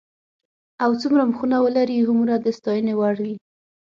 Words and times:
او 0.83 0.91
څومره 1.01 1.21
مخونه 1.29 1.57
ولري 1.65 1.97
هومره 2.07 2.35
د 2.39 2.47
ستاینې 2.57 2.93
وړ 2.99 3.15
وي. 3.25 3.35